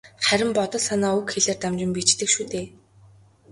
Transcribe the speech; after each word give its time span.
Харин 0.27 0.49
бодол 0.57 0.81
санаа 0.87 1.11
үг 1.19 1.27
хэлээр 1.33 1.57
дамжин 1.61 1.91
биеждэг 1.95 2.29
шүү 2.33 2.45
дээ. 2.51 2.65